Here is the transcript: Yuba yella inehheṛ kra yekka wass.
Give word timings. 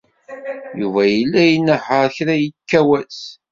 Yuba 0.79 1.01
yella 1.13 1.41
inehheṛ 1.55 2.05
kra 2.15 2.33
yekka 2.41 2.79
wass. 2.87 3.21